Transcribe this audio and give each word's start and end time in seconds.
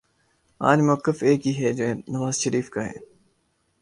آج 0.61 0.79
مؤقف 0.79 1.23
ایک 1.23 1.47
ہی 1.47 1.53
ہے 1.57 1.73
جو 1.73 1.85
نواز 2.07 2.39
شریف 2.39 2.69
کا 2.69 2.85
ہے 2.85 2.97